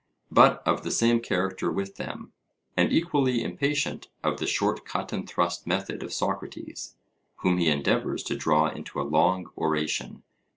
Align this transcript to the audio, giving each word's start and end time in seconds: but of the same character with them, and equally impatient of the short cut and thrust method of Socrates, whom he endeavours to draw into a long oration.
but 0.31 0.63
of 0.67 0.81
the 0.81 0.89
same 0.89 1.19
character 1.19 1.71
with 1.71 1.97
them, 1.97 2.33
and 2.75 2.91
equally 2.91 3.43
impatient 3.43 4.07
of 4.23 4.39
the 4.39 4.47
short 4.47 4.83
cut 4.83 5.13
and 5.13 5.29
thrust 5.29 5.67
method 5.67 6.01
of 6.01 6.11
Socrates, 6.11 6.95
whom 7.35 7.59
he 7.59 7.69
endeavours 7.69 8.23
to 8.23 8.35
draw 8.35 8.67
into 8.67 8.99
a 8.99 9.03
long 9.05 9.51
oration. 9.55 10.23